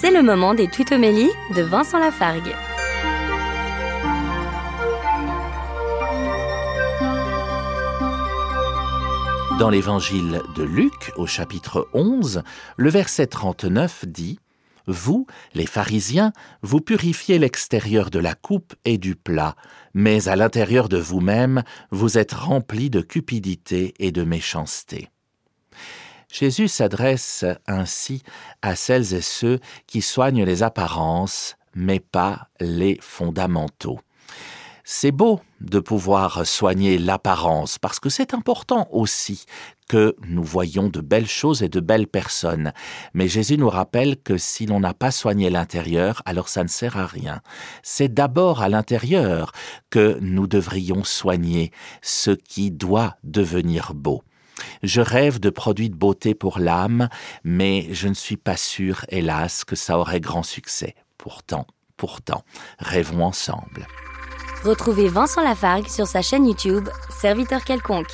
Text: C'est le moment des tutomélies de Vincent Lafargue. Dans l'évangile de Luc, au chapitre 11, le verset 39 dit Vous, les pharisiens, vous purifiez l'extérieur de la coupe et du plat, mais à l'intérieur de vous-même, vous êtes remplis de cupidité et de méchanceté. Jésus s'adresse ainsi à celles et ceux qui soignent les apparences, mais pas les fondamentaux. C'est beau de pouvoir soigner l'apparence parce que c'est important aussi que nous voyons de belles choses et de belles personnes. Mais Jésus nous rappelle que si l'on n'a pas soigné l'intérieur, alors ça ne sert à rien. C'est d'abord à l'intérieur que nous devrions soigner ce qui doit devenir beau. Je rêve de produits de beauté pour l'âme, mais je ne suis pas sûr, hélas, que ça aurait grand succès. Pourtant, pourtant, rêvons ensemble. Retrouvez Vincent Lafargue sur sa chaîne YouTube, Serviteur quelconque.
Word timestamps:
C'est 0.00 0.10
le 0.10 0.22
moment 0.22 0.54
des 0.54 0.66
tutomélies 0.66 1.28
de 1.54 1.60
Vincent 1.60 1.98
Lafargue. 1.98 2.54
Dans 9.58 9.68
l'évangile 9.68 10.40
de 10.56 10.62
Luc, 10.62 11.12
au 11.16 11.26
chapitre 11.26 11.86
11, 11.92 12.42
le 12.78 12.88
verset 12.88 13.26
39 13.26 14.06
dit 14.06 14.40
Vous, 14.86 15.26
les 15.52 15.66
pharisiens, 15.66 16.32
vous 16.62 16.80
purifiez 16.80 17.38
l'extérieur 17.38 18.08
de 18.08 18.20
la 18.20 18.34
coupe 18.34 18.72
et 18.86 18.96
du 18.96 19.16
plat, 19.16 19.54
mais 19.92 20.28
à 20.28 20.36
l'intérieur 20.36 20.88
de 20.88 20.96
vous-même, 20.96 21.62
vous 21.90 22.16
êtes 22.16 22.32
remplis 22.32 22.88
de 22.88 23.02
cupidité 23.02 23.92
et 23.98 24.12
de 24.12 24.24
méchanceté. 24.24 25.10
Jésus 26.30 26.68
s'adresse 26.68 27.44
ainsi 27.66 28.22
à 28.62 28.76
celles 28.76 29.14
et 29.14 29.20
ceux 29.20 29.58
qui 29.86 30.00
soignent 30.00 30.44
les 30.44 30.62
apparences, 30.62 31.56
mais 31.74 32.00
pas 32.00 32.48
les 32.60 32.98
fondamentaux. 33.00 33.98
C'est 34.84 35.12
beau 35.12 35.40
de 35.60 35.78
pouvoir 35.78 36.46
soigner 36.46 36.98
l'apparence 36.98 37.78
parce 37.78 38.00
que 38.00 38.08
c'est 38.08 38.34
important 38.34 38.88
aussi 38.90 39.44
que 39.88 40.16
nous 40.26 40.42
voyons 40.42 40.88
de 40.88 41.00
belles 41.00 41.28
choses 41.28 41.62
et 41.62 41.68
de 41.68 41.80
belles 41.80 42.06
personnes. 42.06 42.72
Mais 43.12 43.28
Jésus 43.28 43.56
nous 43.56 43.68
rappelle 43.68 44.16
que 44.16 44.36
si 44.36 44.66
l'on 44.66 44.80
n'a 44.80 44.94
pas 44.94 45.10
soigné 45.10 45.50
l'intérieur, 45.50 46.22
alors 46.24 46.48
ça 46.48 46.62
ne 46.62 46.68
sert 46.68 46.96
à 46.96 47.06
rien. 47.06 47.40
C'est 47.82 48.12
d'abord 48.12 48.62
à 48.62 48.68
l'intérieur 48.68 49.52
que 49.90 50.18
nous 50.20 50.46
devrions 50.46 51.04
soigner 51.04 51.72
ce 52.02 52.30
qui 52.30 52.70
doit 52.70 53.16
devenir 53.22 53.94
beau. 53.94 54.22
Je 54.82 55.00
rêve 55.00 55.40
de 55.40 55.50
produits 55.50 55.90
de 55.90 55.96
beauté 55.96 56.34
pour 56.34 56.58
l'âme, 56.58 57.08
mais 57.44 57.88
je 57.92 58.08
ne 58.08 58.14
suis 58.14 58.36
pas 58.36 58.56
sûr, 58.56 59.04
hélas, 59.08 59.64
que 59.64 59.76
ça 59.76 59.98
aurait 59.98 60.20
grand 60.20 60.42
succès. 60.42 60.94
Pourtant, 61.18 61.66
pourtant, 61.96 62.44
rêvons 62.78 63.24
ensemble. 63.24 63.86
Retrouvez 64.64 65.08
Vincent 65.08 65.42
Lafargue 65.42 65.88
sur 65.88 66.06
sa 66.06 66.22
chaîne 66.22 66.46
YouTube, 66.46 66.88
Serviteur 67.10 67.64
quelconque. 67.64 68.10